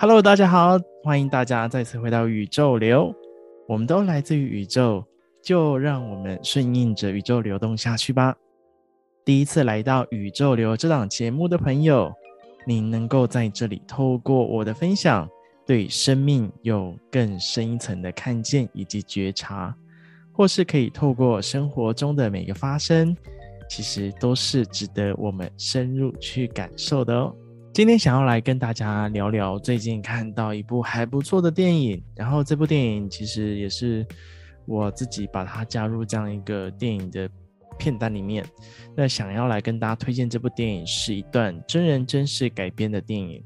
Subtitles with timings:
[0.00, 3.12] Hello，大家好，欢迎大家再次回到宇宙流。
[3.66, 5.04] 我们都来自于宇宙，
[5.42, 8.32] 就让我们顺应着宇宙流动下去吧。
[9.24, 12.12] 第一次来到宇宙流这档节目的朋友，
[12.64, 15.28] 你能够在这里透过我的分享，
[15.66, 19.74] 对生命有更深一层的看见以及觉察，
[20.30, 23.16] 或是可以透过生活中的每个发生，
[23.68, 27.34] 其实都是值得我们深入去感受的哦。
[27.78, 34.04] 今天想要来跟大家聊聊最近看到一部还不错的电影，然后这部电影其实也是
[34.66, 37.30] 我自己把它加入这样一个电影的
[37.78, 38.44] 片单里面。
[38.96, 43.40] 那想要来跟大家推荐这部电影是一段真人真事改编的电影。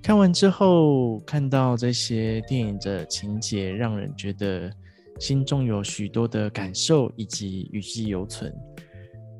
[0.00, 4.70] 看完之后，看到这些电影的情节，让人觉得
[5.18, 8.54] 心中有许多的感受以及余悸犹存。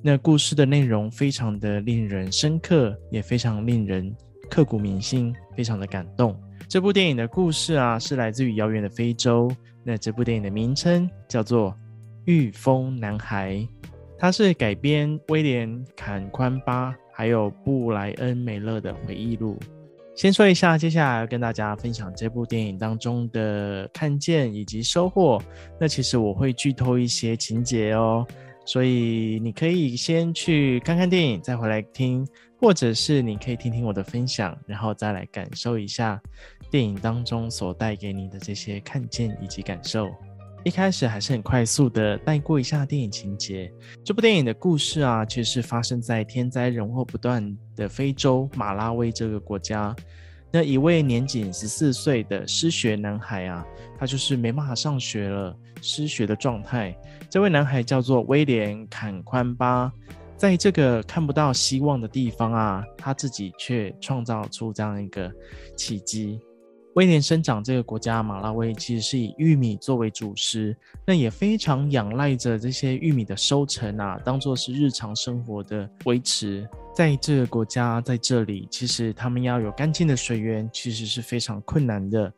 [0.08, 4.14] 那故事的内容非常的令人深刻，也非常令人
[4.48, 6.40] 刻骨铭心，非常的感动。
[6.68, 9.50] 这部电影的故事啊，是来自于遥远的非洲。
[9.82, 11.72] 那这部电影的名称叫做
[12.26, 13.54] 《御风男孩》，
[14.16, 19.58] 它是改编威廉·坎宽巴还有布莱恩·梅勒的回忆录。
[20.14, 25.42] 先说一下，接下来要跟大家分享这部电影当中的看见以及收获。
[25.80, 28.24] 那其实我会剧透一些情节哦。
[28.66, 32.26] 所以你可以先去看看电影，再回来听，
[32.60, 36.20] 或者是你可以听听我的分享，然后再来感受一下
[36.70, 40.10] 电影当中所带给你的这些看见以及感受。
[40.64, 43.72] 一开始还是很快速的带过一下电影情节。
[44.04, 49.94] 这部电影的故事啊，其实是发生在天灾人祸不断的非洲马拉维这个国家。
[50.56, 53.62] 那一位年仅十四岁的失学男孩啊，
[53.98, 56.96] 他就是没办法上学了，失学的状态。
[57.28, 59.92] 这位男孩叫做威廉·坎宽巴，
[60.34, 65.30] 在这个看不到希望的地方啊，他自己却创造出这样一个
[65.76, 66.40] 奇迹。
[66.94, 70.74] 威廉生长这个国家马拉维，其实是以玉米作为主食，
[71.06, 76.66] 那也非常仰赖着这些玉米的收成啊，当做是日常生活的维持。
[76.96, 82.32] 在这个国家，在这里，其实他们要有干净的水源，其实是非常困难的。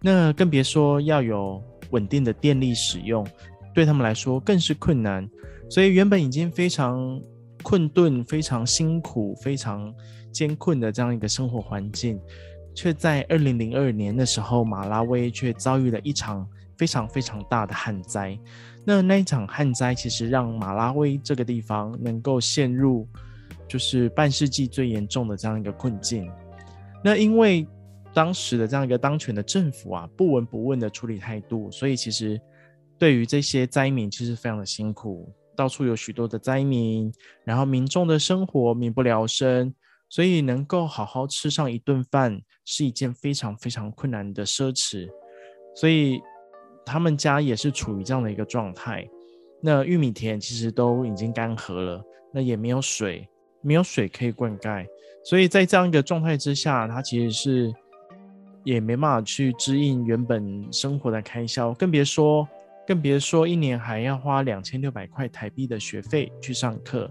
[0.00, 3.24] 那更别说要有稳定的电力使用，
[3.72, 5.30] 对他们来说更是困难。
[5.70, 7.22] 所以原本已经非常
[7.62, 9.94] 困顿、非常辛苦、非常
[10.32, 12.20] 艰困的这样一个生活环境。
[12.74, 16.44] 却在二零零二年的时候，马拉维却遭遇了一场
[16.76, 18.36] 非常非常大的旱灾。
[18.84, 23.06] 那那一场旱灾其实让马拉维这个地方能够陷入
[23.70, 26.28] 就是半世纪最严重的这样一个困境。
[27.02, 27.64] 那因为
[28.12, 32.38] 当时的这样一个当权的政府啊，不闻不问的处理态度，所以其实
[32.98, 37.10] 对于这些灾民其实非常的辛苦，到处有许多的灾民，
[37.44, 39.72] 然后民众的生活民不聊生。
[40.12, 45.08] 所以能够好好吃上一顿饭是一件非常非常困难的奢侈，
[45.72, 46.20] 所以
[46.84, 49.08] 他们家也是处于这样的一个状态。
[49.62, 52.02] 那玉米田其实都已经干涸了，
[52.34, 53.24] 那也没有水，
[53.62, 54.86] 没有水可以灌溉，
[55.24, 57.74] 所以在这样一个状态之下，他其实是
[58.64, 62.48] 也没办法去支应原本生活的开销，更别说
[62.86, 67.10] 更别说一年还要花两千六百块台币的学费去上课。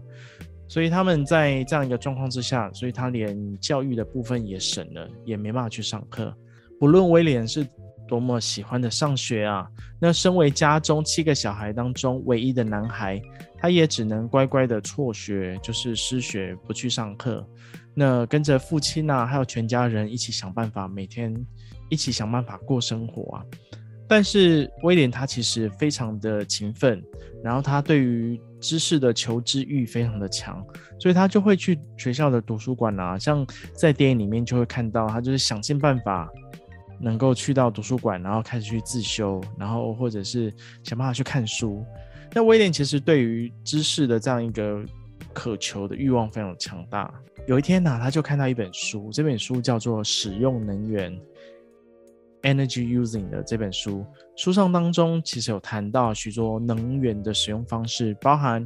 [0.67, 6.31] 所以他们在这样一个状况之下，所以他连教育的部分也省了，也没办法去上课。
[6.79, 7.67] 不论威廉是
[8.09, 13.21] 多么喜欢的上学啊，那身为家中七个小孩当中唯一的男孩，
[13.59, 17.47] 他也只能乖乖的辍学，就是失学，不去上课。
[17.93, 21.33] 那跟着父亲啊，还有全家人一起想办法，每天
[21.89, 23.45] 一起想办法过生活啊。
[24.07, 26.99] 但是威廉他其实非常的勤奋，
[27.43, 30.65] 然后他对于知识的求知欲非常的强，
[30.99, 36.27] 所以他就会去学校的图书馆啊，像在电影里面就会看到他就是想尽办法
[36.99, 40.53] 能够去到图书馆，然后开始去自修，然后或者是
[40.83, 41.85] 想办法去看书。
[42.33, 44.83] 那威廉其实对于知识的这样一个
[45.33, 47.13] 渴求的欲望非常强大。
[47.47, 51.11] 有一天呢、他就看到一本书，这本书叫做《使用能源》。
[52.43, 54.05] Energy Using 的这本书，
[54.37, 58.65] 书上当中其实有谈到许多能源的使用方式，包含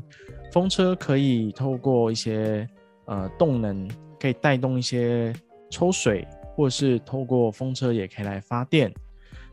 [0.51, 2.69] 风车可以透过一些
[3.05, 3.89] 呃动能，
[4.19, 5.33] 可以带动一些
[5.71, 8.93] 抽水，或是透过风车也可以来发电。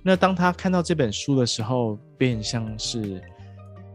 [0.02, 3.22] 那当他看到这本书的时候，便像是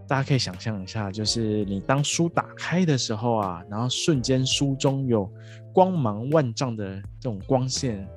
[0.07, 5.31] 大家可以想象一下，就是你当书打开的时候啊，然后瞬间书中有
[5.73, 8.07] 光芒万丈的这种光线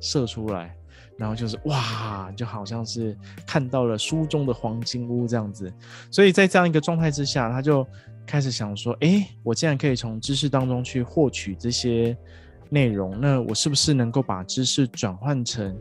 [0.00, 0.76] 射出来。
[1.18, 5.72] 然后就是哇，就好像是看到了书中的黄金屋这样子，
[6.10, 7.86] 所以在这样一个状态之下，他就
[8.26, 12.16] 开始想说：哎，我竟然可以从知识当中去获取这些
[12.72, 15.78] 内容，那我是不是能够把知识转换成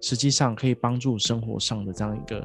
[0.00, 2.40] 实际上可以帮助生活上的这样一个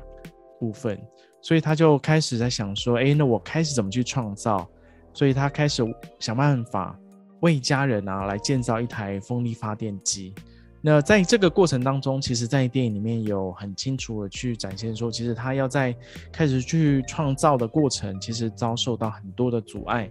[0.60, 1.00] 部分？
[1.40, 4.68] 所以他就开始在想说，哎，那我开始怎么去创造？
[5.14, 5.84] 所以他开始
[6.20, 6.98] 想办法
[7.42, 10.34] 为家人啊来建造一台风力发电机。
[10.82, 15.94] 那在这个过程当中，其实，在电影里面有很清楚的去展现说，其实他要在
[16.32, 20.10] 开始去创造的过程，其实遭受到很多的阻碍。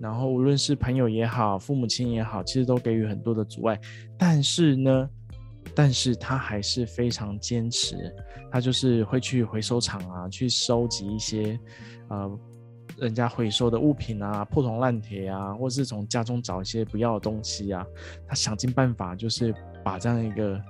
[0.00, 3.78] 然后无论是朋友也好，父母亲也好，其实都给予很多的阻碍。
[4.18, 5.08] 但是呢，
[5.74, 7.96] 但是他还是非常坚持，
[8.50, 11.58] 他就是会去回收厂啊，去收集一些
[12.08, 12.38] 呃
[12.98, 17.86] 人家回收的物品啊，破铜烂铁啊，或是从家中找一些不要的东西啊，
[18.26, 19.54] 他想尽办法就是
[19.88, 20.62] 把这样一个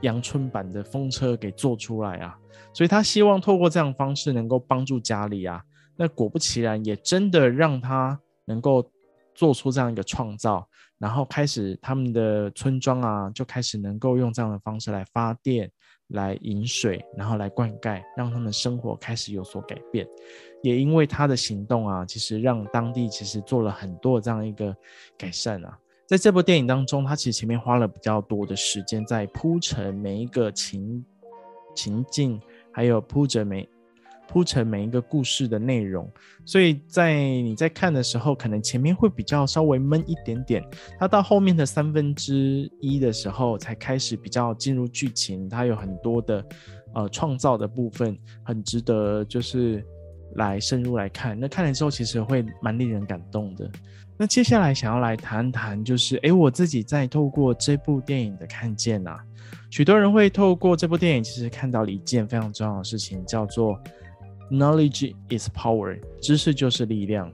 [0.00, 2.36] 阳春版的风车给做出来啊，
[2.72, 5.62] 所以他希望透过这样方式能够帮助家里啊。
[5.94, 8.84] 那果不其然，也真的让他能够
[9.32, 10.68] 做出这样一个创造，
[10.98, 15.70] 然后开始他们的村庄啊，就开始能够用这样的方式来发电、
[16.08, 20.04] 来饮水，然后来灌溉，让他们生活开始有所改变。
[20.64, 24.76] 也因为他的行动啊，其实让当地其实做了很多这样一个
[25.16, 25.78] 改善啊。
[26.06, 31.04] 在这部电影当中，他其实前面花了比较多的时间在铺陈每一个情
[31.74, 32.40] 情境，
[32.72, 33.68] 还有铺着每。
[34.26, 36.10] 铺成每一个故事的内容，
[36.46, 40.64] 所以在你在看的时候，可能前面会比较稍微闷一点点，
[40.98, 46.44] 它到后面的三分之一的时候才开始比较进入剧情，它有很多的
[46.94, 49.84] 呃创造的部分，很值得就是
[50.36, 51.38] 来深入来看。
[51.38, 53.70] 那看了之后，其实会蛮令人感动的。
[54.16, 59.18] 那接下来想要来谈谈，就是诶，我自己在透过这部电影的看见啊，
[59.70, 63.78] 许多人会透过这部电影，其实看到了一件非常重要的事情，叫做。
[64.50, 67.32] Knowledge is power，知识就是力量。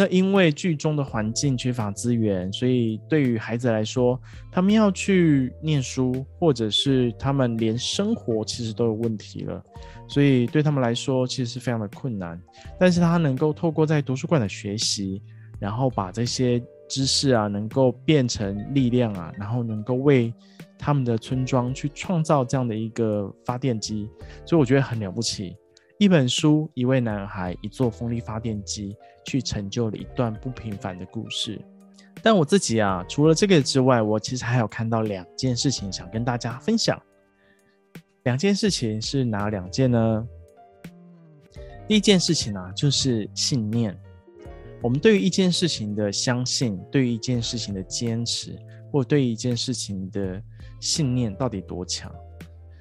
[0.00, 4.18] 那因为剧中的环境缺乏资源，所以对于孩子来说，
[4.50, 9.62] 他们要去念书，或者是他们连生活其实都有问题了，
[10.08, 12.40] 所以对他们来说其实是非常的困难。
[12.78, 15.20] 但是他能够透过在图书馆的学习，
[15.58, 16.58] 然后把这些
[16.88, 20.32] 知识啊，能够变成力量啊，然后能够为
[20.78, 24.08] 他们的村庄去创造这样的一个发电机，
[24.46, 25.54] 所以我觉得很了不起。
[26.00, 31.60] 一本书，一位男孩，一座风力发电机，去成就了一段不平凡的故事。
[32.22, 36.98] 但我自己啊，除了这个之外，我其实还有看到两件事情想跟大家分享。
[38.22, 40.26] 两件事情是哪两件呢？
[41.86, 43.94] 第一件事情啊，就是信念。
[44.80, 48.58] 我们对于一件事情的相信，对于一件事情的坚持，
[48.90, 50.42] 或对于一件事情的
[50.80, 52.10] 信念，到底多强？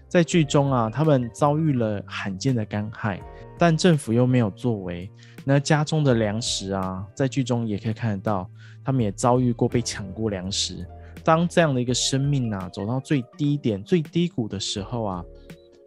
[0.09, 3.19] 在剧中啊，他们遭遇了罕见的干旱，
[3.57, 5.09] 但政府又没有作为。
[5.45, 8.49] 那家中的粮食啊，在剧中也可以看得到，
[8.83, 10.85] 他们也遭遇过被抢过粮食。
[11.23, 15.23] 当这样的一个生命啊，走到最低点、最低谷的时候啊，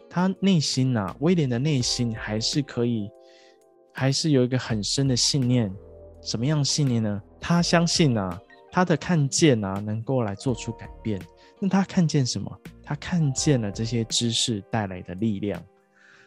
[0.09, 3.09] 他内心啊，威廉的内心还是可以，
[3.93, 5.71] 还是有一个很深的信念。
[6.21, 7.21] 什么样信念呢？
[7.41, 8.39] 他相信啊，
[8.71, 11.21] 他的看见啊，能够来做出改变。
[11.59, 12.59] 那他看见什么？
[12.95, 15.63] 看见了这些知识带来的力量，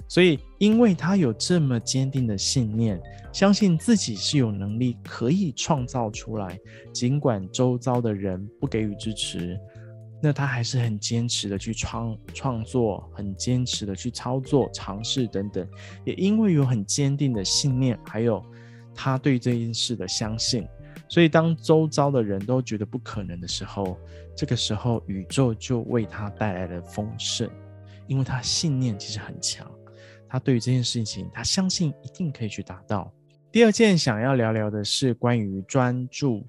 [0.08, 3.00] 所以因为他有这么坚定的信念，
[3.32, 6.58] 相信自己是有能力可以创造出来，
[6.92, 9.58] 尽管周遭的人不给予支持，
[10.23, 15.68] 那他还是很坚持的去创创作，很坚持的去操作、尝试等等。
[16.04, 18.42] 也因为有很坚定的信念，还有
[18.94, 20.66] 他对这件事的相信。
[21.08, 23.96] 所以，当周遭的人都觉得不可能的时候，
[24.37, 27.49] 这个时候宇宙就为他带来了丰盛，
[28.07, 29.66] 因为他信念其实很强，
[30.28, 33.11] 他对于这件事情，他相信一定可以去达到。
[33.50, 36.47] 第二件想要聊聊的是关于专注，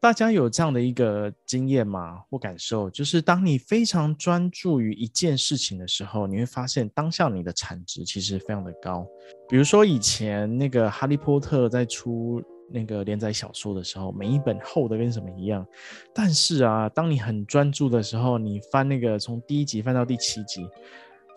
[0.00, 2.18] 大家有这样的一个经验吗？
[2.28, 9.06] 或感受，就是当你非常专注于一件事情的时候，你会发现当下你的产值其实非常的高。
[9.48, 12.42] 比如说以前那个哈利波特在出。
[12.70, 15.66] 那个连载小说的时候，每一本厚的跟什么一样。
[16.14, 20.66] 但是啊，当你很专注的时候，你翻那个从第一集翻到第七集，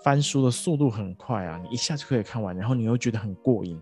[0.03, 3.79] 翻书的速度很快啊，你一下就可以看完，然后你又觉得很过瘾。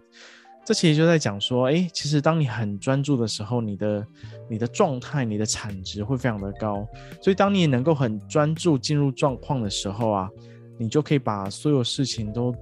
[0.66, 4.08] 这其实就在讲说，哎，其实当你很专注的时候，你的
[4.48, 6.88] 你的状态、你的产值会非常的高。
[7.24, 10.30] 所以当你能够很专注进入状况的时候啊，
[10.78, 12.54] 你就可以把所有事情都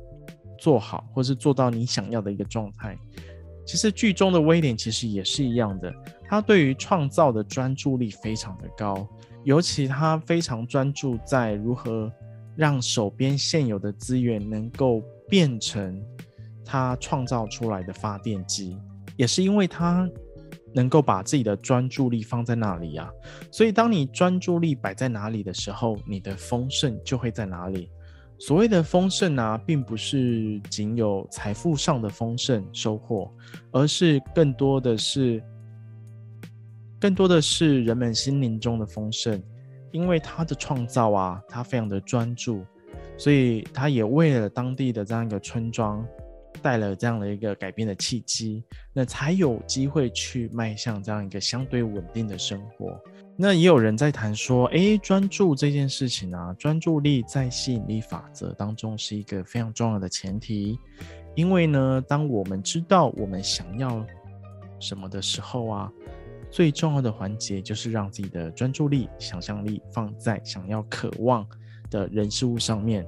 [0.58, 2.98] 做好，或是做到你想要的一个状态。
[3.68, 5.94] 其实剧中的威廉其实也是一样的，
[6.24, 9.06] 他对于创造的专注力非常的高，
[9.44, 12.10] 尤其他非常专注在如何
[12.56, 16.02] 让手边现有的资源能够变成
[16.64, 18.78] 他创造出来的发电机。
[19.18, 20.10] 也是因为他
[20.74, 23.10] 能够把自己的专注力放在那里啊？
[23.52, 27.90] 所以，当你专注力摆在哪里的时候，你的丰盛就会在哪里。
[28.40, 33.32] 所谓的丰盛啊，并不是仅有财富上的丰盛收获，
[33.72, 35.44] 而是更多的是，
[37.00, 39.42] 更多的是人们心灵中的丰盛。
[39.92, 42.64] 因为他的创造啊，他非常的专注，
[43.18, 46.06] 所以他也为了当地的这样一个村庄。
[46.60, 53.00] 带了这样的一个改变的契机，那才有机会去迈向这样一个相对稳定的生活。
[53.40, 60.80] 那也有人在谈说，哎，专注这件事情啊，专注力在吸引力法则当中是一个非常重要的前提。
[61.36, 64.04] 因为呢，当我们知道我们想要
[64.80, 65.92] 什么的时候啊，
[66.50, 71.48] 最重要的环节就是让自己的专注力、想象力放在想要、渴望
[71.92, 73.06] 的人事物上面。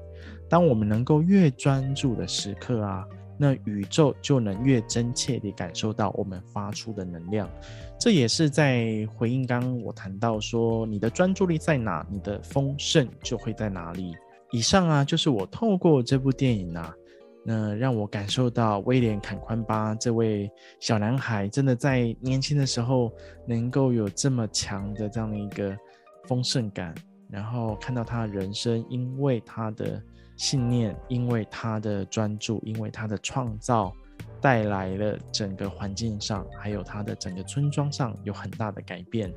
[0.47, 3.03] 当我们能够越专注的时刻啊。
[3.41, 7.49] 那宇宙就能越真切地感受到我们发出的能量，
[7.97, 14.13] 这也是在回应刚刚我谈到说，你的专注力在哪，你的丰盛就会在哪里。
[14.51, 16.93] 以上啊，就是我透过这部电影啊，
[17.45, 23.09] 那让我感受到威廉·坎宽巴这位小男孩真的在年轻的时候
[23.47, 25.73] 能够有这么强的这样的一个
[26.27, 26.93] 丰盛感，
[27.29, 30.03] 然后看到他人生因为他的。
[30.39, 33.93] 信念，因为他的专注，因为他的创造，
[34.39, 39.31] 带来了整个环境上，还有他的整个村庄上有很大的改变。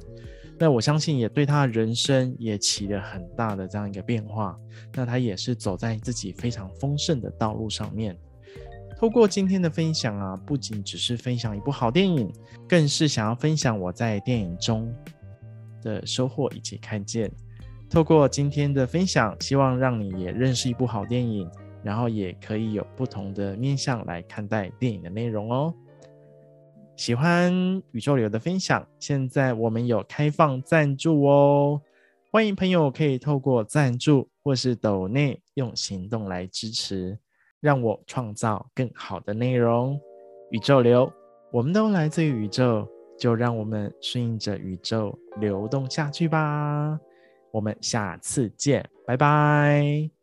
[0.61, 4.57] 那我相信也对他人生也起了很大的这样一个变化。
[4.95, 8.17] 那他也是走在自己非常丰盛的道路上面。
[8.97, 12.33] 透过今天的分享啊，不仅只是分享一部好电影，
[12.69, 14.95] 更是想要分享我在电影中
[15.83, 17.29] 的收获以及看见。
[17.93, 21.47] 透过今天的分享，希望让你也认识一部好电影，
[21.83, 25.75] 然后也可以有不同的面向来看待电影的内容哦。
[26.97, 27.53] 喜欢
[27.91, 31.83] 宇宙流的分享，现在我们有开放赞助哦，
[32.31, 37.19] 欢迎朋友可以透过赞助或是抖内用行动来支持，
[37.61, 40.01] 让我创造更好的内容。
[40.51, 41.13] 宇宙流，
[41.53, 46.99] 我们都来自于宇宙，就让我们顺应着宇宙流动下去吧。
[47.53, 50.22] 我们下次见，拜拜。